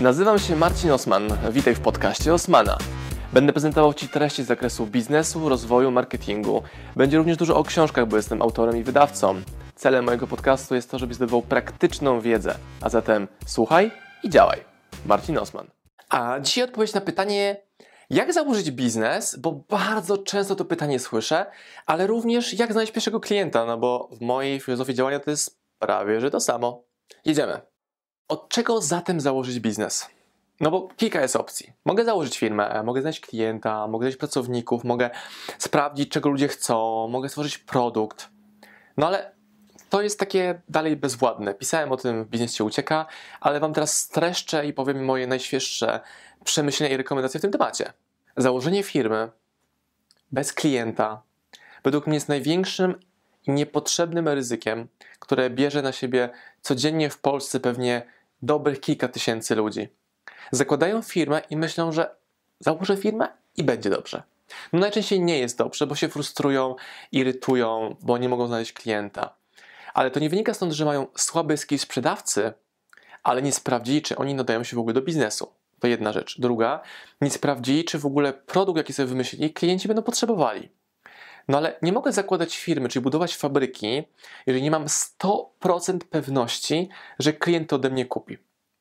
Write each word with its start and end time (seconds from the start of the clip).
Nazywam 0.00 0.38
się 0.38 0.56
Marcin 0.56 0.90
Osman. 0.90 1.28
Witaj 1.50 1.74
w 1.74 1.80
podcaście 1.80 2.34
Osmana. 2.34 2.78
Będę 3.32 3.52
prezentował 3.52 3.94
Ci 3.94 4.08
treści 4.08 4.42
z 4.42 4.46
zakresu 4.46 4.86
biznesu, 4.86 5.48
rozwoju, 5.48 5.90
marketingu. 5.90 6.62
Będzie 6.96 7.18
również 7.18 7.36
dużo 7.36 7.56
o 7.56 7.64
książkach, 7.64 8.08
bo 8.08 8.16
jestem 8.16 8.42
autorem 8.42 8.76
i 8.76 8.82
wydawcą. 8.82 9.42
Celem 9.74 10.04
mojego 10.04 10.26
podcastu 10.26 10.74
jest 10.74 10.90
to, 10.90 10.98
żebyś 10.98 11.16
zdobywał 11.16 11.42
praktyczną 11.42 12.20
wiedzę. 12.20 12.54
A 12.80 12.88
zatem 12.88 13.28
słuchaj 13.46 13.90
i 14.22 14.30
działaj. 14.30 14.64
Marcin 15.06 15.38
Osman. 15.38 15.66
A 16.08 16.40
dzisiaj 16.40 16.64
odpowiedź 16.64 16.94
na 16.94 17.00
pytanie, 17.00 17.56
jak 18.10 18.32
założyć 18.32 18.70
biznes, 18.70 19.36
bo 19.38 19.52
bardzo 19.52 20.18
często 20.18 20.56
to 20.56 20.64
pytanie 20.64 20.98
słyszę, 20.98 21.46
ale 21.86 22.06
również 22.06 22.58
jak 22.58 22.72
znaleźć 22.72 22.92
pierwszego 22.92 23.20
klienta, 23.20 23.64
no 23.64 23.78
bo 23.78 24.08
w 24.12 24.20
mojej 24.20 24.60
filozofii 24.60 24.94
działania 24.94 25.20
to 25.20 25.30
jest 25.30 25.58
prawie 25.78 26.20
że 26.20 26.30
to 26.30 26.40
samo. 26.40 26.82
Jedziemy. 27.24 27.75
Od 28.28 28.48
czego 28.48 28.80
zatem 28.80 29.20
założyć 29.20 29.60
biznes? 29.60 30.08
No 30.60 30.70
bo 30.70 30.88
kilka 30.96 31.20
jest 31.22 31.36
opcji. 31.36 31.72
Mogę 31.84 32.04
założyć 32.04 32.38
firmę, 32.38 32.82
mogę 32.84 33.00
znaleźć 33.00 33.20
klienta, 33.20 33.86
mogę 33.86 34.04
znaleźć 34.04 34.18
pracowników, 34.18 34.84
mogę 34.84 35.10
sprawdzić, 35.58 36.10
czego 36.10 36.28
ludzie 36.28 36.48
chcą, 36.48 37.08
mogę 37.08 37.28
stworzyć 37.28 37.58
produkt. 37.58 38.28
No 38.96 39.06
ale 39.06 39.32
to 39.90 40.02
jest 40.02 40.20
takie 40.20 40.62
dalej 40.68 40.96
bezwładne. 40.96 41.54
Pisałem 41.54 41.92
o 41.92 41.96
tym 41.96 42.24
w 42.24 42.28
Biznes 42.28 42.54
się 42.54 42.64
ucieka, 42.64 43.06
ale 43.40 43.60
Wam 43.60 43.72
teraz 43.72 43.98
streszczę 43.98 44.66
i 44.66 44.72
powiem 44.72 45.04
moje 45.04 45.26
najświeższe 45.26 46.00
przemyślenia 46.44 46.94
i 46.94 46.96
rekomendacje 46.96 47.40
w 47.40 47.42
tym 47.42 47.52
temacie. 47.52 47.92
Założenie 48.36 48.82
firmy 48.82 49.30
bez 50.32 50.52
klienta 50.52 51.22
według 51.84 52.06
mnie 52.06 52.16
jest 52.16 52.28
największym 52.28 53.00
i 53.46 53.50
niepotrzebnym 53.50 54.28
ryzykiem, 54.28 54.88
które 55.18 55.50
bierze 55.50 55.82
na 55.82 55.92
siebie 55.92 56.30
codziennie 56.60 57.10
w 57.10 57.18
Polsce 57.18 57.60
pewnie 57.60 58.15
dobrych 58.46 58.80
kilka 58.80 59.08
tysięcy 59.08 59.54
ludzi. 59.54 59.88
Zakładają 60.50 61.02
firmę 61.02 61.42
i 61.50 61.56
myślą, 61.56 61.92
że 61.92 62.16
założę 62.60 62.96
firmę 62.96 63.28
i 63.56 63.64
będzie 63.64 63.90
dobrze. 63.90 64.22
No 64.72 64.80
najczęściej 64.80 65.20
nie 65.20 65.38
jest 65.38 65.58
dobrze, 65.58 65.86
bo 65.86 65.94
się 65.94 66.08
frustrują, 66.08 66.76
irytują, 67.12 67.96
bo 68.00 68.18
nie 68.18 68.28
mogą 68.28 68.46
znaleźć 68.46 68.72
klienta. 68.72 69.34
Ale 69.94 70.10
to 70.10 70.20
nie 70.20 70.30
wynika 70.30 70.54
stąd, 70.54 70.72
że 70.72 70.84
mają 70.84 71.06
słaby 71.16 71.56
skill 71.56 71.78
sprzedawcy, 71.78 72.52
ale 73.22 73.42
nie 73.42 73.52
sprawdzili, 73.52 74.02
czy 74.02 74.16
oni 74.16 74.34
nadają 74.34 74.64
się 74.64 74.76
w 74.76 74.78
ogóle 74.78 74.94
do 74.94 75.02
biznesu. 75.02 75.52
To 75.80 75.86
jedna 75.86 76.12
rzecz. 76.12 76.40
Druga, 76.40 76.82
nie 77.20 77.30
sprawdzili, 77.30 77.84
czy 77.84 77.98
w 77.98 78.06
ogóle 78.06 78.32
produkt, 78.32 78.76
jaki 78.76 78.92
sobie 78.92 79.06
wymyślili, 79.06 79.52
klienci 79.52 79.88
będą 79.88 80.02
potrzebowali. 80.02 80.68
No 81.48 81.58
ale 81.58 81.78
nie 81.82 81.92
mogę 81.92 82.12
zakładać 82.12 82.56
firmy, 82.56 82.88
czyli 82.88 83.02
budować 83.02 83.36
fabryki, 83.36 84.02
jeżeli 84.46 84.64
nie 84.64 84.70
mam 84.70 84.84
100% 84.84 85.98
pewności, 86.10 86.88
że 87.18 87.32
klient 87.32 87.68
to 87.68 87.76
ode 87.76 87.90
mnie 87.90 88.06
kupi. 88.06 88.38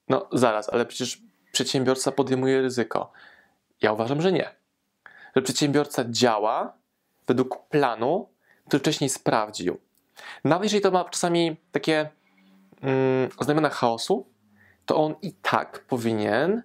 No 0.10 0.30
zaraz, 0.34 0.70
ale 0.70 0.86
przecież 0.86 1.22
przedsiębiorca 1.52 2.12
podejmuje 2.12 2.62
ryzyko. 2.62 3.12
Ja 3.82 3.94
uważam, 3.94 4.22
że 4.22 4.32
nie. 4.32 4.50
Że 5.36 5.42
przedsiębiorca 5.42 6.06
działa 6.10 6.74
według 7.28 7.68
planu, 7.68 8.30
który 8.68 8.80
wcześniej 8.80 9.10
sprawdził. 9.10 9.78
Nawet 10.44 10.64
jeżeli 10.64 10.82
to 10.82 10.92
ma 10.92 11.06
czasami 11.06 11.58
takie 11.72 12.10
mm, 12.82 13.30
znamiona 13.42 13.70
chaosu, 13.70 14.28
to 14.86 14.96
on 14.96 15.16
i 15.22 15.34
tak 15.34 15.80
powinien 15.80 16.64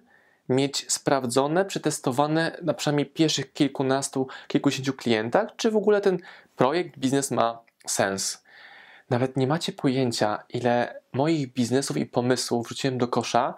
mieć 0.51 0.91
sprawdzone, 0.91 1.65
przetestowane 1.65 2.57
na 2.61 2.73
przynajmniej 2.73 3.05
pierwszych 3.05 3.53
kilkunastu, 3.53 4.27
kilkudziesięciu 4.47 4.93
klientach, 4.93 5.49
czy 5.55 5.71
w 5.71 5.75
ogóle 5.75 6.01
ten 6.01 6.19
projekt, 6.55 6.97
biznes 6.97 7.31
ma 7.31 7.59
sens. 7.87 8.43
Nawet 9.09 9.37
nie 9.37 9.47
macie 9.47 9.71
pojęcia, 9.71 10.43
ile 10.49 11.01
moich 11.13 11.53
biznesów 11.53 11.97
i 11.97 12.05
pomysłów 12.05 12.65
wrzuciłem 12.65 12.97
do 12.97 13.07
kosza, 13.07 13.53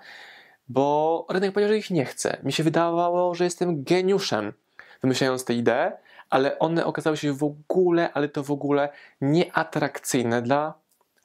bo 0.68 1.26
rynek 1.30 1.54
powiedział, 1.54 1.74
że 1.74 1.78
ich 1.78 1.90
nie 1.90 2.06
chce. 2.06 2.38
Mi 2.44 2.54
się 2.54 2.64
wydawało, 2.64 3.36
że 3.36 3.44
jestem 3.44 3.84
geniuszem 3.84 4.54
wymyślając 5.02 5.46
te 5.46 5.54
idee, 5.54 5.92
ale 6.30 6.60
one 6.60 6.86
okazały 6.86 7.18
się 7.18 7.34
w 7.34 7.44
ogóle, 7.44 8.14
ale 8.14 8.30
to 8.30 8.44
w 8.44 8.52
ogóle 8.52 8.90
nieatrakcyjne 9.22 10.42
dla 10.42 10.74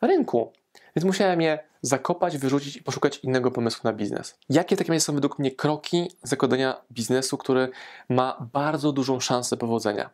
rynku. 0.02 0.52
Więc 0.98 1.04
musiałem 1.04 1.40
je 1.40 1.58
zakopać, 1.82 2.38
wyrzucić 2.38 2.76
i 2.76 2.82
poszukać 2.82 3.18
innego 3.18 3.50
pomysłu 3.50 3.80
na 3.84 3.92
biznes. 3.92 4.38
Jakie 4.48 4.76
razie 4.76 5.00
są 5.00 5.14
według 5.14 5.38
mnie 5.38 5.50
kroki 5.50 6.10
zakładania 6.22 6.80
biznesu, 6.92 7.38
który 7.38 7.70
ma 8.08 8.48
bardzo 8.52 8.92
dużą 8.92 9.20
szansę 9.20 9.56
powodzenia? 9.56 10.10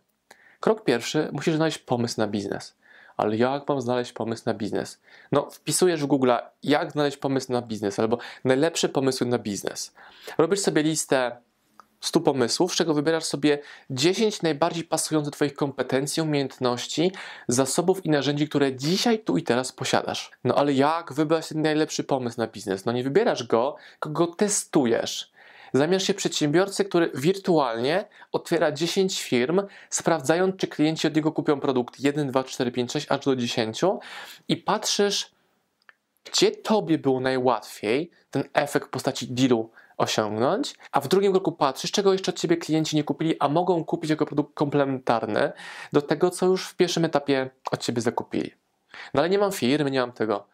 Krok 0.61 0.85
pierwszy, 0.85 1.29
musisz 1.33 1.55
znaleźć 1.55 1.79
pomysł 1.79 2.21
na 2.21 2.27
biznes. 2.27 2.77
Ale 3.17 3.37
jak 3.37 3.69
mam 3.69 3.81
znaleźć 3.81 4.13
pomysł 4.13 4.43
na 4.47 4.55
biznes? 4.55 5.01
No, 5.33 5.51
wpisujesz 5.51 6.03
w 6.03 6.07
Google, 6.07 6.33
jak 6.63 6.93
znaleźć 6.93 7.17
pomysł 7.17 7.53
na 7.53 7.63
biznes, 7.63 7.99
albo 7.99 8.19
najlepsze 8.45 8.89
pomysły 8.89 9.27
na 9.27 9.39
biznes. 9.39 9.95
Robisz 10.39 10.61
sobie 10.61 10.83
listę 10.83 11.37
100 12.07 12.21
pomysłów, 12.21 12.73
z 12.73 12.77
czego 12.77 12.95
wybierasz 12.95 13.25
sobie 13.25 13.59
10 13.91 14.43
najbardziej 14.43 14.85
pasujących 14.85 15.33
Twoich 15.33 15.55
kompetencji, 15.55 16.23
umiejętności, 16.23 17.13
zasobów 17.49 18.07
i 18.07 18.11
narzędzi, 18.11 18.49
które 18.49 18.77
dzisiaj, 18.77 19.19
tu 19.19 19.37
i 19.37 19.43
teraz 19.43 19.73
posiadasz. 19.73 20.31
No 20.45 20.55
ale 20.55 20.73
jak 20.73 21.13
wybrać 21.13 21.49
ten 21.49 21.63
najlepszy 21.63 22.05
pomysł 22.05 22.41
na 22.41 22.47
biznes? 22.47 22.85
No 22.85 22.93
nie 22.93 23.05
wybierasz 23.05 23.45
go, 23.45 23.77
tylko 23.91 24.11
go 24.11 24.35
testujesz. 24.35 25.35
Zamiast 25.75 26.07
się 26.07 26.15
przedsiębiorcy, 26.15 26.85
który 26.85 27.11
wirtualnie 27.15 28.05
otwiera 28.33 28.73
10 28.73 29.23
firm, 29.23 29.63
sprawdzając, 29.91 30.57
czy 30.57 30.67
klienci 30.69 31.07
od 31.07 31.17
niego 31.17 31.33
kupią 31.33 31.61
produkt 31.61 32.01
1, 32.01 32.29
2, 32.29 32.45
4, 32.45 32.73
5, 32.73 32.93
6, 32.93 33.07
aż 33.11 33.25
do 33.25 33.37
10 33.37 33.81
i 34.49 34.57
patrzysz, 34.57 35.31
gdzie 36.25 36.51
tobie 36.51 36.99
było 36.99 37.21
najłatwiej 37.21 38.11
ten 38.31 38.45
efekt 38.53 38.89
w 38.89 38.91
postaci 38.91 39.29
dealu 39.29 39.71
osiągnąć, 39.97 40.75
a 40.93 41.01
w 41.01 41.09
drugim 41.09 41.33
kroku 41.33 41.53
patrzysz, 41.53 41.91
czego 41.91 42.13
jeszcze 42.13 42.33
od 42.33 42.39
ciebie 42.39 42.57
klienci 42.57 42.97
nie 42.97 43.05
kupili, 43.05 43.37
a 43.41 43.49
mogą 43.49 43.85
kupić 43.85 44.11
jako 44.11 44.27
produkt 44.27 44.55
komplementarny 44.55 45.53
do 45.93 46.03
tego, 46.03 46.31
co 46.31 46.47
już 46.47 46.69
w 46.69 46.77
pierwszym 46.77 47.05
etapie 47.05 47.51
od 47.71 47.81
ciebie 47.81 48.03
zakupili. 48.03 48.55
No 49.15 49.21
ale 49.21 49.31
nie 49.31 49.39
mam 49.39 49.53
firmy, 49.53 49.91
nie 49.91 50.01
mam 50.01 50.13
tego. 50.13 50.47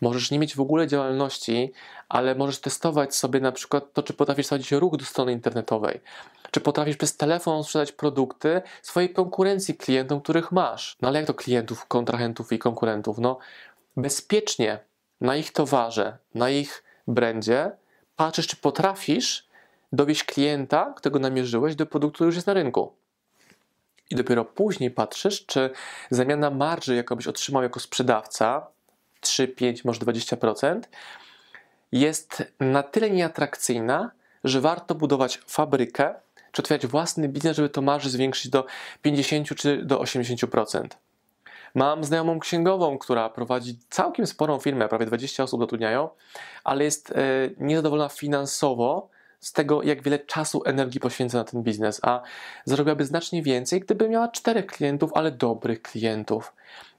Możesz 0.00 0.30
nie 0.30 0.38
mieć 0.38 0.56
w 0.56 0.60
ogóle 0.60 0.86
działalności, 0.86 1.72
ale 2.08 2.34
możesz 2.34 2.60
testować 2.60 3.16
sobie 3.16 3.40
na 3.40 3.52
przykład 3.52 3.92
to, 3.92 4.02
czy 4.02 4.12
potrafisz 4.12 4.46
wsadzić 4.46 4.72
ruch 4.72 4.96
do 4.96 5.04
strony 5.04 5.32
internetowej, 5.32 6.00
czy 6.50 6.60
potrafisz 6.60 6.96
przez 6.96 7.16
telefon 7.16 7.64
sprzedać 7.64 7.92
produkty 7.92 8.62
swojej 8.82 9.12
konkurencji 9.12 9.74
klientom, 9.74 10.20
których 10.20 10.52
masz. 10.52 10.96
No 11.02 11.08
ale 11.08 11.18
jak 11.18 11.26
to 11.26 11.34
klientów, 11.34 11.86
kontrahentów 11.86 12.52
i 12.52 12.58
konkurentów? 12.58 13.18
No 13.18 13.38
bezpiecznie 13.96 14.78
na 15.20 15.36
ich 15.36 15.52
towarze, 15.52 16.18
na 16.34 16.50
ich 16.50 16.84
brandzie 17.08 17.70
patrzysz, 18.16 18.46
czy 18.46 18.56
potrafisz 18.56 19.46
dowieść 19.92 20.24
klienta, 20.24 20.94
którego 20.96 21.18
namierzyłeś, 21.18 21.74
do 21.74 21.86
produktu, 21.86 22.24
już 22.24 22.34
jest 22.34 22.46
na 22.46 22.54
rynku. 22.54 22.92
I 24.10 24.16
dopiero 24.16 24.44
później 24.44 24.90
patrzysz, 24.90 25.46
czy 25.46 25.70
zamiana 26.10 26.50
marży, 26.50 26.94
jaką 26.94 27.16
byś 27.16 27.26
otrzymał 27.26 27.62
jako 27.62 27.80
sprzedawca, 27.80 28.66
3, 29.20 29.48
5, 29.48 29.84
może 29.84 30.00
20%, 30.00 30.80
jest 31.92 32.52
na 32.60 32.82
tyle 32.82 33.10
nieatrakcyjna, 33.10 34.10
że 34.44 34.60
warto 34.60 34.94
budować 34.94 35.40
fabrykę, 35.46 36.14
czy 36.52 36.62
otwierać 36.62 36.86
własny 36.86 37.28
biznes, 37.28 37.56
żeby 37.56 37.68
to 37.68 37.82
marży 37.82 38.10
zwiększyć 38.10 38.48
do 38.50 38.66
50 39.02 39.48
czy 39.56 39.84
do 39.84 40.00
80%. 40.00 40.88
Mam 41.74 42.04
znajomą 42.04 42.40
księgową, 42.40 42.98
która 42.98 43.30
prowadzi 43.30 43.78
całkiem 43.90 44.26
sporą 44.26 44.58
firmę, 44.58 44.88
prawie 44.88 45.06
20 45.06 45.42
osób 45.42 45.60
zatrudniają, 45.60 46.08
ale 46.64 46.84
jest 46.84 47.10
e, 47.10 47.14
niezadowolona 47.58 48.08
finansowo 48.08 49.08
z 49.40 49.52
tego, 49.52 49.82
jak 49.82 50.02
wiele 50.02 50.18
czasu, 50.18 50.62
energii 50.64 51.00
poświęca 51.00 51.38
na 51.38 51.44
ten 51.44 51.62
biznes, 51.62 52.00
a 52.02 52.22
zarobiłaby 52.64 53.04
znacznie 53.04 53.42
więcej, 53.42 53.80
gdyby 53.80 54.08
miała 54.08 54.28
czterech 54.28 54.66
klientów, 54.66 55.10
ale 55.14 55.30
dobrych 55.30 55.82
klientów, 55.82 56.52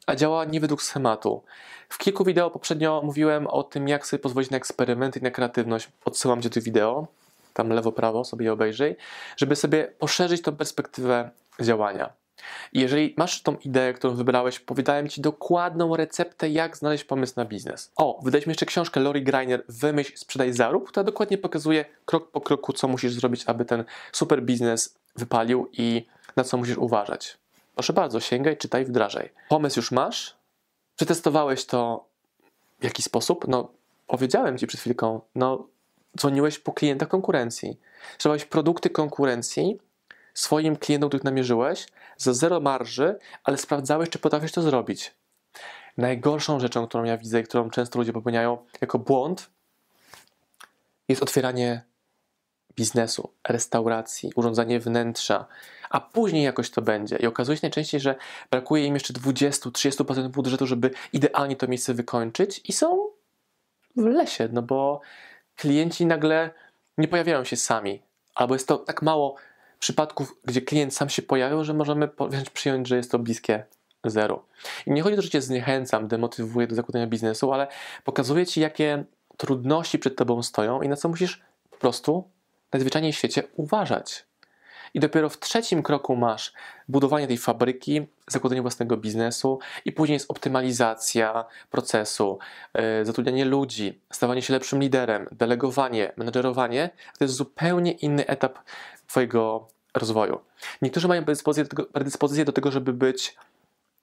a 0.05 0.15
działała 0.15 0.45
nie 0.45 0.59
według 0.59 0.83
schematu. 0.83 1.43
W 1.89 1.97
kilku 1.97 2.23
wideo 2.23 2.51
poprzednio 2.51 3.01
mówiłem 3.03 3.47
o 3.47 3.63
tym, 3.63 3.87
jak 3.87 4.07
sobie 4.07 4.23
pozwolić 4.23 4.49
na 4.49 4.57
eksperymenty 4.57 5.19
i 5.19 5.23
na 5.23 5.31
kreatywność. 5.31 5.89
Odsyłam 6.05 6.41
Cię 6.41 6.49
do 6.49 6.61
wideo, 6.61 7.07
tam 7.53 7.69
lewo, 7.69 7.91
prawo 7.91 8.23
sobie 8.23 8.45
je 8.45 8.53
obejrzyj, 8.53 8.95
żeby 9.37 9.55
sobie 9.55 9.83
poszerzyć 9.99 10.41
tą 10.41 10.55
perspektywę 10.55 11.29
działania. 11.59 12.24
Jeżeli 12.73 13.13
masz 13.17 13.41
tą 13.41 13.57
ideę, 13.57 13.93
którą 13.93 14.15
wybrałeś, 14.15 14.59
powiedziałem 14.59 15.09
Ci 15.09 15.21
dokładną 15.21 15.95
receptę, 15.95 16.49
jak 16.49 16.77
znaleźć 16.77 17.03
pomysł 17.03 17.33
na 17.35 17.45
biznes. 17.45 17.91
O, 17.95 18.19
wydaliśmy 18.23 18.51
jeszcze 18.51 18.65
książkę 18.65 18.99
Lori 18.99 19.23
Greiner 19.23 19.63
Wymyśl, 19.69 20.11
sprzedaj, 20.15 20.53
zarób, 20.53 20.87
która 20.87 21.03
dokładnie 21.03 21.37
pokazuje 21.37 21.85
krok 22.05 22.31
po 22.31 22.41
kroku, 22.41 22.73
co 22.73 22.87
musisz 22.87 23.13
zrobić, 23.13 23.43
aby 23.45 23.65
ten 23.65 23.83
super 24.11 24.43
biznes 24.43 24.95
wypalił 25.15 25.69
i 25.73 26.05
na 26.35 26.43
co 26.43 26.57
musisz 26.57 26.77
uważać. 26.77 27.37
Proszę 27.75 27.93
bardzo, 27.93 28.19
sięgaj, 28.19 28.57
czytaj, 28.57 28.85
wdrażaj. 28.85 29.29
Pomysł 29.49 29.79
już 29.79 29.91
masz? 29.91 30.35
Przetestowałeś 30.95 31.65
to 31.65 32.05
w 32.79 32.83
jaki 32.83 33.01
sposób? 33.01 33.47
No, 33.47 33.69
powiedziałem 34.07 34.57
Ci 34.57 34.67
przed 34.67 34.81
chwilką, 34.81 35.21
no, 35.35 35.67
dzwoniłeś 36.17 36.59
po 36.59 36.73
klientach 36.73 37.07
konkurencji. 37.07 37.79
Sprzedawałeś 38.13 38.45
produkty 38.45 38.89
konkurencji 38.89 39.79
swoim 40.35 40.75
klientom, 40.75 41.09
których 41.09 41.23
namierzyłeś, 41.23 41.87
za 42.17 42.33
zero 42.33 42.59
marży, 42.59 43.19
ale 43.43 43.57
sprawdzałeś, 43.57 44.09
czy 44.09 44.19
potrafisz 44.19 44.51
to 44.51 44.61
zrobić. 44.61 45.13
Najgorszą 45.97 46.59
rzeczą, 46.59 46.87
którą 46.87 47.03
ja 47.03 47.17
widzę 47.17 47.39
i 47.39 47.43
którą 47.43 47.69
często 47.69 47.99
ludzie 47.99 48.13
popełniają 48.13 48.57
jako 48.81 48.99
błąd, 48.99 49.49
jest 51.07 51.23
otwieranie 51.23 51.83
biznesu, 52.75 53.33
restauracji, 53.47 54.31
urządzanie 54.35 54.79
wnętrza, 54.79 55.45
a 55.89 55.99
później 55.99 56.43
jakoś 56.43 56.69
to 56.69 56.81
będzie. 56.81 57.15
I 57.15 57.27
okazuje 57.27 57.57
się 57.57 57.61
najczęściej, 57.63 57.99
że 57.99 58.15
brakuje 58.51 58.85
im 58.85 58.93
jeszcze 58.93 59.13
20-30% 59.13 60.29
budżetu, 60.29 60.67
żeby 60.67 60.91
idealnie 61.13 61.55
to 61.55 61.67
miejsce 61.67 61.93
wykończyć 61.93 62.61
i 62.63 62.73
są 62.73 63.09
w 63.95 64.05
lesie, 64.05 64.49
no 64.51 64.61
bo 64.61 65.01
klienci 65.55 66.05
nagle 66.05 66.49
nie 66.97 67.07
pojawiają 67.07 67.43
się 67.43 67.55
sami, 67.55 68.01
albo 68.35 68.55
jest 68.55 68.67
to 68.67 68.77
tak 68.77 69.01
mało 69.01 69.35
przypadków, 69.85 70.35
gdzie 70.43 70.61
klient 70.61 70.95
sam 70.95 71.09
się 71.09 71.21
pojawił, 71.21 71.63
że 71.63 71.73
możemy 71.73 72.09
przyjąć, 72.53 72.87
że 72.87 72.95
jest 72.97 73.11
to 73.11 73.19
bliskie 73.19 73.65
zero. 74.03 74.45
I 74.85 74.91
nie 74.91 75.01
chodzi 75.01 75.13
o 75.13 75.15
to, 75.15 75.21
że 75.21 75.29
cię 75.29 75.41
zniechęcam, 75.41 76.07
demotywuję 76.07 76.67
do 76.67 76.75
zakładania 76.75 77.07
biznesu, 77.07 77.53
ale 77.53 77.67
pokazuję 78.03 78.45
ci, 78.45 78.61
jakie 78.61 79.03
trudności 79.37 79.99
przed 79.99 80.15
tobą 80.15 80.43
stoją 80.43 80.81
i 80.81 80.89
na 80.89 80.95
co 80.95 81.09
musisz 81.09 81.41
po 81.69 81.77
prostu 81.77 82.23
najzwyczajniej 82.73 83.13
w 83.13 83.15
świecie 83.15 83.43
uważać. 83.55 84.25
I 84.93 84.99
dopiero 84.99 85.29
w 85.29 85.39
trzecim 85.39 85.83
kroku 85.83 86.15
masz 86.15 86.53
budowanie 86.87 87.27
tej 87.27 87.37
fabryki, 87.37 88.07
zakładanie 88.27 88.61
własnego 88.61 88.97
biznesu, 88.97 89.59
i 89.85 89.91
później 89.91 90.13
jest 90.13 90.31
optymalizacja 90.31 91.45
procesu, 91.69 92.39
yy, 92.73 93.05
zatrudnianie 93.05 93.45
ludzi, 93.45 94.01
stawanie 94.11 94.41
się 94.41 94.53
lepszym 94.53 94.79
liderem, 94.79 95.27
delegowanie, 95.31 96.11
menedżerowanie. 96.17 96.89
To 97.17 97.23
jest 97.23 97.35
zupełnie 97.35 97.91
inny 97.91 98.27
etap 98.27 98.59
Twojego 99.07 99.74
rozwoju. 99.95 100.39
Niektórzy 100.81 101.07
mają 101.07 101.25
predyspozycję 101.25 101.63
do 101.63 101.69
tego, 101.69 101.85
predyspozycję 101.85 102.45
do 102.45 102.51
tego 102.51 102.71
żeby 102.71 102.93
być 102.93 103.35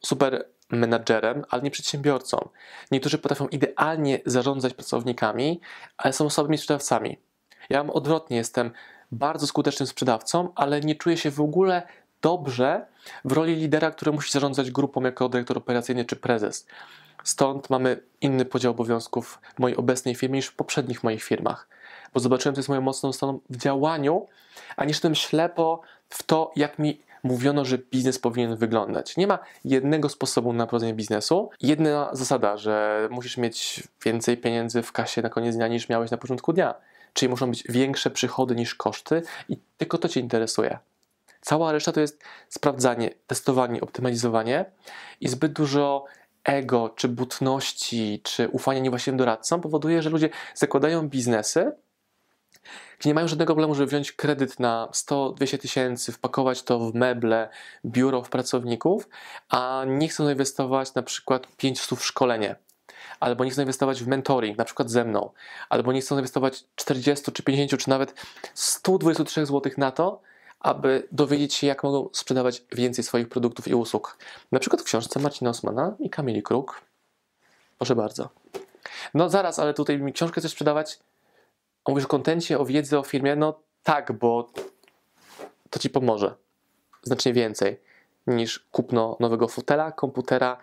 super 0.04 0.46
menadżerem, 0.70 1.44
ale 1.50 1.62
nie 1.62 1.70
przedsiębiorcą. 1.70 2.48
Niektórzy 2.90 3.18
potrafią 3.18 3.48
idealnie 3.48 4.20
zarządzać 4.26 4.74
pracownikami, 4.74 5.60
ale 5.96 6.12
są 6.12 6.30
słabymi 6.30 6.58
sprzedawcami. 6.58 7.18
Ja 7.70 7.78
mam 7.78 7.90
odwrotnie, 7.90 8.36
jestem 8.36 8.70
bardzo 9.12 9.46
skutecznym 9.46 9.86
sprzedawcą, 9.86 10.52
ale 10.54 10.80
nie 10.80 10.94
czuję 10.94 11.16
się 11.16 11.30
w 11.30 11.40
ogóle 11.40 11.82
dobrze 12.22 12.86
w 13.24 13.32
roli 13.32 13.56
lidera, 13.56 13.90
który 13.90 14.12
musi 14.12 14.32
zarządzać 14.32 14.70
grupą 14.70 15.02
jako 15.02 15.28
dyrektor 15.28 15.58
operacyjny 15.58 16.04
czy 16.04 16.16
prezes. 16.16 16.66
Stąd 17.24 17.70
mamy 17.70 18.02
inny 18.20 18.44
podział 18.44 18.72
obowiązków 18.72 19.40
w 19.54 19.58
mojej 19.58 19.76
obecnej 19.76 20.14
firmie 20.14 20.38
niż 20.38 20.46
w 20.46 20.54
poprzednich 20.54 21.04
moich 21.04 21.22
firmach, 21.22 21.68
bo 22.14 22.20
zobaczyłem, 22.20 22.55
co 22.55 22.59
jest 22.59 22.69
moją 22.69 22.81
mocną 22.81 23.12
stroną 23.12 23.41
w 23.50 23.56
działaniu, 23.56 24.26
a 24.76 24.85
nie 24.85 24.94
szedłem 24.94 25.14
ślepo 25.14 25.81
w 26.09 26.23
to, 26.23 26.53
jak 26.56 26.79
mi 26.79 27.00
mówiono, 27.23 27.64
że 27.64 27.79
biznes 27.79 28.19
powinien 28.19 28.56
wyglądać. 28.56 29.17
Nie 29.17 29.26
ma 29.26 29.38
jednego 29.64 30.09
sposobu 30.09 30.53
na 30.53 30.67
prowadzenie 30.67 30.94
biznesu. 30.94 31.50
Jedna 31.61 32.11
zasada, 32.12 32.56
że 32.56 33.09
musisz 33.11 33.37
mieć 33.37 33.82
więcej 34.05 34.37
pieniędzy 34.37 34.82
w 34.82 34.93
kasie 34.93 35.23
na 35.23 35.29
koniec 35.29 35.56
dnia 35.56 35.69
niż 35.69 35.88
miałeś 35.88 36.11
na 36.11 36.17
początku 36.17 36.53
dnia. 36.53 36.75
Czyli 37.12 37.31
muszą 37.31 37.50
być 37.50 37.64
większe 37.69 38.11
przychody 38.11 38.55
niż 38.55 38.75
koszty 38.75 39.23
i 39.49 39.56
tylko 39.76 39.99
to 39.99 40.09
Cię 40.09 40.20
interesuje. 40.20 40.79
Cała 41.41 41.73
reszta 41.73 41.93
to 41.93 42.00
jest 42.00 42.23
sprawdzanie, 42.49 43.11
testowanie, 43.26 43.81
optymalizowanie 43.81 44.64
i 45.20 45.29
zbyt 45.29 45.53
dużo 45.53 46.05
ego, 46.44 46.91
czy 46.97 47.09
butności, 47.09 48.20
czy 48.23 48.49
ufania 48.49 48.81
niewłaściwym 48.81 49.19
doradcom 49.19 49.61
powoduje, 49.61 50.03
że 50.03 50.11
ludzie 50.11 50.31
zakładają 50.55 51.09
biznesy, 51.09 51.73
nie 53.05 53.14
mają 53.14 53.29
żadnego 53.29 53.55
problemu, 53.55 53.75
żeby 53.75 53.87
wziąć 53.87 54.12
kredyt 54.12 54.61
na 54.61 54.88
100-200 54.93 55.59
tysięcy, 55.59 56.12
wpakować 56.12 56.62
to 56.62 56.79
w 56.79 56.94
meble, 56.94 57.49
biuro, 57.85 58.23
w 58.23 58.31
pracowników, 58.31 59.09
a 59.49 59.85
nie 59.87 60.09
chcą 60.09 60.25
zainwestować 60.25 60.94
na 60.94 61.03
przykład 61.03 61.47
500 61.56 61.99
w 61.99 62.05
szkolenie, 62.05 62.56
albo 63.20 63.44
nie 63.44 63.50
chcą 63.50 63.62
inwestować 63.62 64.03
w 64.03 64.06
mentoring, 64.09 64.59
na 64.59 64.64
przykład 64.64 64.91
ze 64.91 65.05
mną, 65.05 65.31
albo 65.69 65.93
nie 65.93 66.00
chcą 66.00 66.14
inwestować 66.14 66.64
40 66.75 67.32
czy 67.32 67.43
50 67.43 67.82
czy 67.82 67.91
nawet 67.91 68.14
123 68.55 69.47
zł 69.47 69.73
na 69.76 69.91
to, 69.91 70.20
aby 70.61 71.09
dowiedzieć 71.12 71.55
się, 71.55 71.67
jak 71.67 71.82
mogą 71.85 72.09
sprzedawać 72.12 72.62
więcej 72.73 73.05
swoich 73.05 73.29
produktów 73.29 73.69
i 73.69 73.75
usług. 73.75 74.19
Na 74.53 74.59
przykład 74.59 74.82
w 74.82 74.85
książce 74.85 75.20
Marcina 75.20 75.50
Osmana 75.50 75.94
i 75.99 76.11
Kamili 76.11 76.43
Kruk. 76.43 76.82
Proszę 77.79 77.97
bardzo. 77.97 78.29
No 79.14 79.29
zaraz, 79.29 79.59
ale 79.59 79.75
tutaj 79.75 79.99
mi 79.99 80.12
książkę 80.12 80.41
chcesz 80.41 80.53
sprzedawać? 80.53 80.99
Mówisz 81.88 82.05
o 82.05 82.08
kontencie, 82.08 82.58
o 82.58 82.64
wiedzy, 82.64 82.99
o 82.99 83.02
firmie? 83.02 83.37
No 83.37 83.61
tak, 83.82 84.12
bo 84.12 84.50
to 85.70 85.79
ci 85.79 85.90
pomoże. 85.90 86.34
Znacznie 87.02 87.32
więcej 87.32 87.81
niż 88.26 88.67
kupno 88.70 89.17
nowego 89.20 89.49
fotela, 89.49 89.93
komputera 89.93 90.56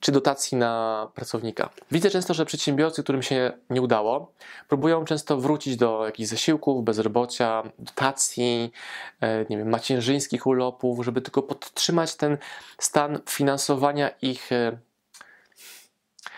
czy 0.00 0.12
dotacji 0.12 0.58
na 0.58 1.08
pracownika. 1.14 1.70
Widzę 1.90 2.10
często, 2.10 2.34
że 2.34 2.46
przedsiębiorcy, 2.46 3.02
którym 3.02 3.22
się 3.22 3.52
nie 3.70 3.82
udało, 3.82 4.32
próbują 4.68 5.04
często 5.04 5.36
wrócić 5.36 5.76
do 5.76 6.06
jakichś 6.06 6.28
zasiłków, 6.28 6.84
bezrobocia, 6.84 7.62
dotacji, 7.78 8.72
e, 9.20 9.44
nie 9.50 9.58
wiem, 9.58 9.68
macierzyńskich 9.68 10.46
urlopów, 10.46 11.04
żeby 11.04 11.20
tylko 11.20 11.42
podtrzymać 11.42 12.14
ten 12.14 12.38
stan 12.78 13.18
finansowania 13.28 14.08
ich 14.22 14.52
e, 14.52 14.78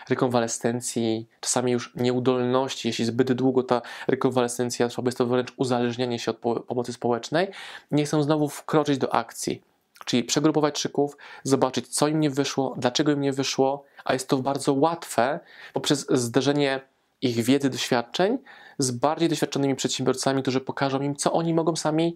rekonwalescencji, 0.09 1.27
czasami 1.39 1.71
już 1.71 1.95
nieudolności, 1.95 2.87
jeśli 2.87 3.05
zbyt 3.05 3.33
długo 3.33 3.63
ta 3.63 3.81
rekonwalescencja 4.07 4.87
trwa, 4.89 5.01
jest 5.05 5.17
to 5.17 5.25
wręcz 5.25 5.53
uzależnienie 5.57 6.19
się 6.19 6.31
od 6.31 6.37
pomocy 6.67 6.93
społecznej, 6.93 7.47
nie 7.91 8.05
chcą 8.05 8.23
znowu 8.23 8.49
wkroczyć 8.49 8.97
do 8.97 9.13
akcji. 9.13 9.61
Czyli 10.05 10.23
przegrupować 10.23 10.79
szyków, 10.79 11.17
zobaczyć, 11.43 11.87
co 11.87 12.07
im 12.07 12.19
nie 12.19 12.29
wyszło, 12.29 12.75
dlaczego 12.77 13.11
im 13.11 13.21
nie 13.21 13.33
wyszło, 13.33 13.83
a 14.05 14.13
jest 14.13 14.27
to 14.27 14.37
bardzo 14.37 14.73
łatwe 14.73 15.39
poprzez 15.73 16.07
zderzenie 16.09 16.81
ich 17.21 17.43
wiedzy, 17.43 17.69
doświadczeń 17.69 18.37
z 18.77 18.91
bardziej 18.91 19.29
doświadczonymi 19.29 19.75
przedsiębiorcami, 19.75 20.41
którzy 20.41 20.61
pokażą 20.61 21.01
im, 21.01 21.15
co 21.15 21.33
oni 21.33 21.53
mogą 21.53 21.75
sami 21.75 22.15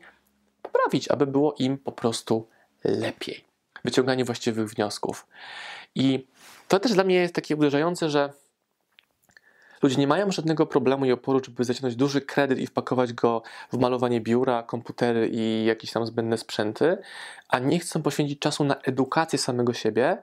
poprawić, 0.62 1.08
aby 1.08 1.28
było 1.28 1.56
im 1.60 1.78
po 1.78 1.92
prostu 1.92 2.48
lepiej. 2.84 3.46
Wyciąganie 3.86 4.26
właściwych 4.26 4.70
wniosków. 4.70 5.28
I 5.96 6.28
to 6.68 6.80
też 6.80 6.94
dla 6.94 7.04
mnie 7.04 7.16
jest 7.16 7.36
takie 7.36 7.56
uderzające, 7.56 8.10
że 8.10 8.34
Ludzie 9.82 9.96
nie 9.96 10.08
mają 10.08 10.32
żadnego 10.32 10.66
problemu 10.66 11.06
i 11.06 11.12
oporu, 11.12 11.42
żeby 11.46 11.64
zaciągnąć 11.64 11.96
duży 11.96 12.22
kredyt 12.22 12.60
i 12.60 12.68
wpakować 12.68 13.14
go 13.14 13.42
w 13.74 13.78
malowanie 13.78 14.22
biura, 14.22 14.64
komputery 14.64 15.30
i 15.34 15.66
jakieś 15.66 15.92
tam 15.92 16.06
zbędne 16.06 16.38
sprzęty, 16.38 16.98
a 17.50 17.60
nie 17.60 17.80
chcą 17.80 18.02
poświęcić 18.02 18.40
czasu 18.40 18.64
na 18.64 18.76
edukację 18.76 19.40
samego 19.40 19.74
siebie. 19.74 20.18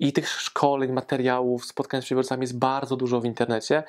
I 0.00 0.12
tych 0.12 0.28
szkoleń, 0.28 0.92
materiałów, 0.92 1.64
spotkań 1.64 2.00
z 2.00 2.04
przedsiębiorcami 2.04 2.42
jest 2.42 2.58
bardzo 2.58 2.96
dużo 2.96 3.20
w 3.20 3.24
internecie. 3.24 3.82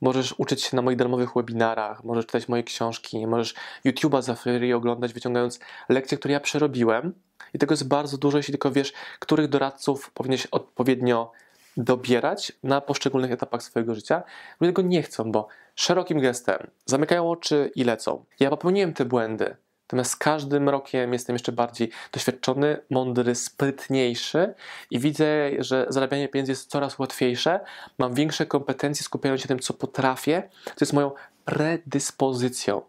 Możesz 0.00 0.34
uczyć 0.38 0.62
się 0.62 0.76
na 0.76 0.82
moich 0.82 0.96
darmowych 0.96 1.34
webinarach, 1.36 2.04
możesz 2.04 2.26
czytać 2.26 2.48
moje 2.48 2.62
książki, 2.62 3.26
możesz 3.26 3.54
YouTube'a 3.84 4.22
za 4.22 4.34
free 4.34 4.72
oglądać, 4.72 5.12
wyciągając 5.12 5.60
lekcje, 5.88 6.18
które 6.18 6.32
ja 6.32 6.40
przerobiłem. 6.40 7.12
I 7.54 7.58
tego 7.58 7.72
jest 7.72 7.88
bardzo 7.88 8.18
dużo, 8.18 8.38
jeśli 8.38 8.52
tylko 8.52 8.70
wiesz, 8.70 8.92
których 9.18 9.48
doradców 9.48 10.10
powinieneś 10.10 10.46
odpowiednio 10.46 11.32
dobierać 11.76 12.52
na 12.62 12.80
poszczególnych 12.80 13.32
etapach 13.32 13.62
swojego 13.62 13.94
życia. 13.94 14.22
Ludzie 14.60 14.72
tego 14.72 14.82
nie 14.82 15.02
chcą, 15.02 15.32
bo 15.32 15.48
szerokim 15.74 16.20
gestem 16.20 16.70
zamykają 16.86 17.30
oczy 17.30 17.70
i 17.74 17.84
lecą. 17.84 18.24
Ja 18.40 18.50
popełniłem 18.50 18.92
te 18.92 19.04
błędy. 19.04 19.56
Natomiast 19.84 20.10
z 20.10 20.16
każdym 20.16 20.68
rokiem 20.68 21.12
jestem 21.12 21.34
jeszcze 21.34 21.52
bardziej 21.52 21.90
doświadczony, 22.12 22.80
mądry, 22.90 23.34
sprytniejszy 23.34 24.54
i 24.90 24.98
widzę, 24.98 25.50
że 25.58 25.86
zarabianie 25.88 26.28
pieniędzy 26.28 26.52
jest 26.52 26.70
coraz 26.70 26.98
łatwiejsze. 26.98 27.60
Mam 27.98 28.14
większe 28.14 28.46
kompetencje, 28.46 29.04
skupiając 29.04 29.40
się 29.40 29.44
na 29.44 29.48
tym, 29.48 29.58
co 29.58 29.74
potrafię, 29.74 30.42
co 30.64 30.74
jest 30.80 30.92
moją 30.92 31.10
predyspozycją. 31.44 32.82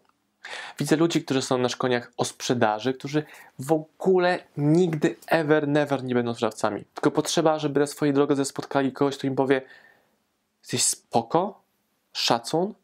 Widzę 0.78 0.96
ludzi, 0.96 1.24
którzy 1.24 1.42
są 1.42 1.58
na 1.58 1.68
szkoleniach 1.68 2.12
o 2.16 2.24
sprzedaży, 2.24 2.94
którzy 2.94 3.24
w 3.58 3.72
ogóle 3.72 4.38
nigdy, 4.56 5.16
ever, 5.26 5.68
never 5.68 6.04
nie 6.04 6.14
będą 6.14 6.34
sprzedawcami. 6.34 6.84
Tylko 6.94 7.10
potrzeba, 7.10 7.58
żeby 7.58 7.80
na 7.80 7.86
swojej 7.86 8.14
drodze 8.14 8.44
spotkali 8.44 8.92
kogoś, 8.92 9.16
kto 9.16 9.26
im 9.26 9.34
powie: 9.34 9.62
Jesteś 10.62 10.82
spoko, 10.82 11.60
szacun, 12.12 12.74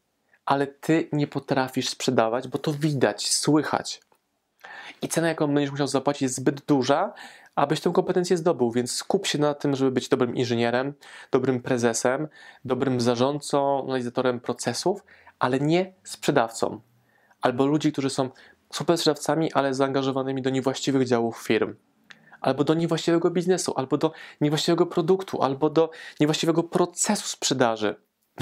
ale 0.47 0.67
ty 0.67 1.09
nie 1.13 1.27
potrafisz 1.27 1.89
sprzedawać, 1.89 2.49
bo 2.49 2.59
to 2.59 2.73
widać, 2.73 3.31
słychać. 3.35 4.01
I 5.03 5.09
cena, 5.09 5.29
jaką 5.29 5.55
będziesz 5.55 5.71
musiał 5.71 5.87
zapłacić, 5.87 6.23
jest 6.23 6.35
zbyt 6.35 6.61
duża, 6.61 7.13
abyś 7.55 7.81
tę 7.81 7.93
kompetencję 7.93 8.37
zdobył, 8.37 8.71
więc 8.71 8.93
skup 8.93 9.27
się 9.27 9.39
na 9.39 9.55
tym, 9.55 9.77
żeby 9.77 9.91
być 9.91 10.09
dobrym 10.09 10.37
inżynierem, 10.37 10.95
dobrym 11.31 11.63
prezesem, 11.63 12.29
dobrym 12.65 13.01
zarządcą, 13.01 13.85
analizatorem 13.85 14.41
procesów, 14.41 15.05
ale 15.39 15.61
nie 15.61 15.93
sprzedawcą 16.05 16.81
albo 17.43 17.67
ludzi, 17.67 17.93
którzy 17.93 18.11
są 18.11 18.31
super 18.73 18.99
sprzedawcami, 18.99 19.53
ale 19.53 19.75
zaangażowanymi 19.75 20.43
do 20.43 20.51
niewłaściwych 20.51 21.07
działów 21.07 21.39
firm, 21.39 21.75
albo 22.41 22.65
do 22.65 22.75
niewłaściwego 22.75 23.31
biznesu, 23.31 23.73
albo 23.77 23.99
do 23.99 24.13
niewłaściwego 24.41 24.87
produktu, 24.87 25.43
albo 25.43 25.71
do 25.71 25.91
niewłaściwego 26.21 26.63
procesu 26.63 27.29
sprzedaży. 27.29 27.95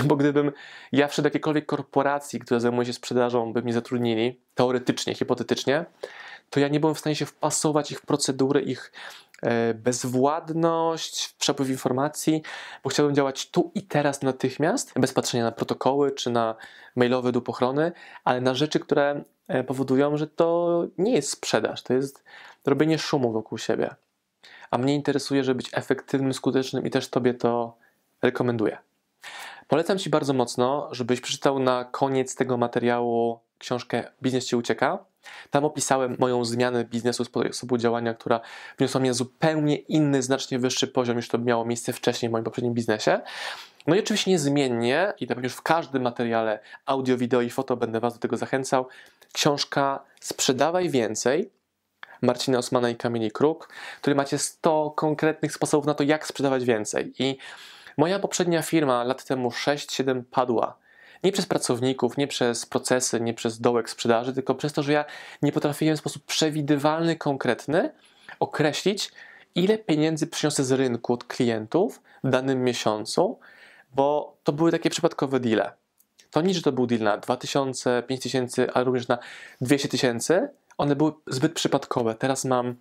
Bo 0.04 0.16
gdybym 0.16 0.52
ja 0.92 1.08
wszedł 1.08 1.22
do 1.22 1.26
jakiejkolwiek 1.26 1.66
korporacji, 1.66 2.40
która 2.40 2.60
zajmuje 2.60 2.86
się 2.86 2.92
sprzedażą, 2.92 3.52
by 3.52 3.62
mnie 3.62 3.72
zatrudnili, 3.72 4.40
teoretycznie, 4.54 5.14
hipotetycznie, 5.14 5.84
to 6.50 6.60
ja 6.60 6.68
nie 6.68 6.80
byłem 6.80 6.94
w 6.94 6.98
stanie 6.98 7.16
się 7.16 7.26
wpasować 7.26 7.92
ich 7.92 8.00
procedury, 8.00 8.60
ich 8.60 8.92
bezwładność, 9.74 11.34
przepływ 11.38 11.70
informacji, 11.70 12.42
bo 12.84 12.90
chciałbym 12.90 13.14
działać 13.14 13.50
tu 13.50 13.70
i 13.74 13.82
teraz 13.82 14.22
natychmiast, 14.22 14.92
bez 14.96 15.12
patrzenia 15.12 15.44
na 15.44 15.52
protokoły 15.52 16.12
czy 16.12 16.30
na 16.30 16.54
mailowe 16.96 17.32
dupochrony, 17.32 17.92
ale 18.24 18.40
na 18.40 18.54
rzeczy, 18.54 18.80
które 18.80 19.24
e, 19.48 19.64
powodują, 19.64 20.16
że 20.16 20.26
to 20.26 20.82
nie 20.98 21.12
jest 21.12 21.30
sprzedaż, 21.30 21.82
to 21.82 21.94
jest 21.94 22.24
robienie 22.66 22.98
szumu 22.98 23.32
wokół 23.32 23.58
siebie. 23.58 23.94
A 24.70 24.78
mnie 24.78 24.94
interesuje, 24.94 25.44
żeby 25.44 25.56
być 25.56 25.68
efektywnym, 25.72 26.34
skutecznym 26.34 26.86
i 26.86 26.90
też 26.90 27.08
Tobie 27.08 27.34
to 27.34 27.76
rekomenduję. 28.22 28.78
Polecam 29.68 29.98
Ci 29.98 30.10
bardzo 30.10 30.32
mocno, 30.32 30.88
żebyś 30.92 31.20
przeczytał 31.20 31.58
na 31.58 31.84
koniec 31.84 32.34
tego 32.34 32.56
materiału 32.56 33.40
książkę 33.60 34.10
Biznes 34.22 34.46
Ci 34.46 34.56
ucieka. 34.56 34.98
Tam 35.50 35.64
opisałem 35.64 36.16
moją 36.18 36.44
zmianę 36.44 36.84
biznesu, 36.84 37.24
sposobu 37.24 37.78
działania, 37.78 38.14
która 38.14 38.40
wniosła 38.78 39.00
mnie 39.00 39.14
zupełnie 39.14 39.76
inny, 39.76 40.22
znacznie 40.22 40.58
wyższy 40.58 40.86
poziom 40.86 41.16
niż 41.16 41.28
to 41.28 41.38
miało 41.38 41.64
miejsce 41.64 41.92
wcześniej 41.92 42.28
w 42.28 42.32
moim 42.32 42.44
poprzednim 42.44 42.74
biznesie. 42.74 43.20
No 43.86 43.94
i 43.94 44.00
oczywiście 44.00 44.30
niezmiennie, 44.30 45.12
i 45.20 45.26
to 45.26 45.34
już 45.40 45.52
w 45.52 45.62
każdym 45.62 46.02
materiale 46.02 46.58
audio, 46.86 47.16
wideo 47.16 47.40
i 47.40 47.50
foto 47.50 47.76
będę 47.76 48.00
Was 48.00 48.14
do 48.14 48.20
tego 48.20 48.36
zachęcał, 48.36 48.88
książka 49.32 50.04
Sprzedawaj 50.20 50.90
Więcej 50.90 51.50
Marcina 52.22 52.58
Osmana 52.58 52.90
i 52.90 52.96
Kamili 52.96 53.30
Kruk, 53.30 53.68
który 54.00 54.16
macie 54.16 54.38
100 54.38 54.90
konkretnych 54.90 55.52
sposobów 55.52 55.86
na 55.86 55.94
to, 55.94 56.04
jak 56.04 56.26
sprzedawać 56.26 56.64
więcej. 56.64 57.12
I 57.18 57.38
moja 57.96 58.18
poprzednia 58.18 58.62
firma 58.62 59.04
lat 59.04 59.24
temu 59.24 59.48
6-7 59.48 60.22
padła. 60.30 60.79
Nie 61.24 61.32
przez 61.32 61.46
pracowników, 61.46 62.16
nie 62.16 62.26
przez 62.26 62.66
procesy, 62.66 63.20
nie 63.20 63.34
przez 63.34 63.60
dołek 63.60 63.90
sprzedaży, 63.90 64.32
tylko 64.32 64.54
przez 64.54 64.72
to, 64.72 64.82
że 64.82 64.92
ja 64.92 65.04
nie 65.42 65.52
potrafiłem 65.52 65.96
w 65.96 66.00
sposób 66.00 66.24
przewidywalny, 66.24 67.16
konkretny 67.16 67.90
określić, 68.40 69.12
ile 69.54 69.78
pieniędzy 69.78 70.26
przyniosę 70.26 70.64
z 70.64 70.72
rynku 70.72 71.12
od 71.12 71.24
klientów 71.24 72.02
w 72.24 72.30
danym 72.30 72.64
miesiącu, 72.64 73.38
bo 73.94 74.36
to 74.44 74.52
były 74.52 74.70
takie 74.70 74.90
przypadkowe 74.90 75.40
deale. 75.40 75.72
To 76.30 76.40
nie, 76.40 76.54
że 76.54 76.62
to 76.62 76.72
był 76.72 76.86
deal 76.86 77.02
na 77.02 77.16
2000, 77.16 78.02
5000, 78.06 78.72
ale 78.72 78.84
również 78.84 79.08
na 79.08 79.18
200 79.60 79.88
tysięcy. 79.88 80.48
One 80.78 80.96
były 80.96 81.12
zbyt 81.26 81.52
przypadkowe. 81.52 82.14
Teraz 82.14 82.44
mam 82.44 82.76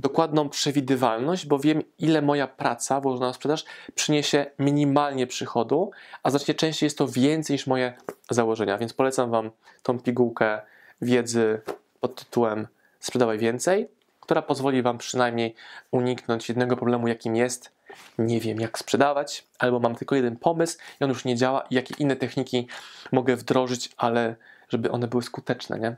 dokładną 0.00 0.48
przewidywalność, 0.48 1.46
bo 1.46 1.58
wiem, 1.58 1.82
ile 1.98 2.22
moja 2.22 2.46
praca 2.46 3.00
włożona 3.00 3.26
na 3.26 3.32
sprzedaż 3.32 3.64
przyniesie 3.94 4.46
minimalnie 4.58 5.26
przychodu, 5.26 5.90
a 6.22 6.30
znacznie 6.30 6.54
częściej 6.54 6.86
jest 6.86 6.98
to 6.98 7.08
więcej 7.08 7.54
niż 7.54 7.66
moje 7.66 7.92
założenia. 8.30 8.78
Więc 8.78 8.92
polecam 8.92 9.30
Wam 9.30 9.50
tą 9.82 10.00
pigułkę 10.00 10.60
wiedzy 11.02 11.60
pod 12.00 12.14
tytułem 12.14 12.66
Sprzedawaj 13.00 13.38
więcej, 13.38 13.88
która 14.20 14.42
pozwoli 14.42 14.82
Wam 14.82 14.98
przynajmniej 14.98 15.54
uniknąć 15.90 16.48
jednego 16.48 16.76
problemu, 16.76 17.08
jakim 17.08 17.36
jest 17.36 17.72
nie 18.18 18.40
wiem 18.40 18.60
jak 18.60 18.78
sprzedawać, 18.78 19.46
albo 19.58 19.80
mam 19.80 19.94
tylko 19.94 20.16
jeden 20.16 20.36
pomysł 20.36 20.78
i 21.00 21.04
on 21.04 21.10
już 21.10 21.24
nie 21.24 21.36
działa 21.36 21.60
i 21.70 21.74
jakie 21.74 21.94
inne 21.98 22.16
techniki 22.16 22.68
mogę 23.12 23.36
wdrożyć, 23.36 23.90
ale 23.96 24.36
żeby 24.68 24.90
one 24.90 25.08
były 25.08 25.22
skuteczne, 25.22 25.78
nie? 25.78 25.96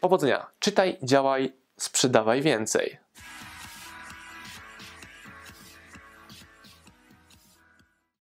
Powodzenia. 0.00 0.46
Czytaj, 0.58 0.98
działaj, 1.02 1.52
sprzedawaj 1.76 2.42
więcej. 2.42 3.03